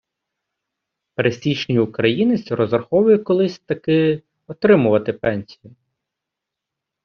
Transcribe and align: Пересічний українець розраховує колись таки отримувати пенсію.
Пересічний 1.15 1.79
українець 1.79 2.51
розраховує 2.51 3.17
колись 3.17 3.59
таки 3.59 4.23
отримувати 4.47 5.13
пенсію. 5.13 5.75